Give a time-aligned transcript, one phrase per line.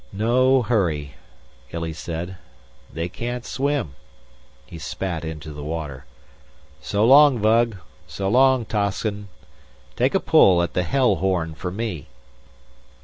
[0.11, 1.13] "No hurry,"
[1.69, 2.37] Illy said.
[2.91, 3.93] "They can't swim."
[4.65, 6.05] He spat into the water.
[6.81, 7.77] "So long, Vug.
[8.07, 9.27] So long, Toscin.
[9.95, 12.07] Take a pull, at the Hell Horn for me."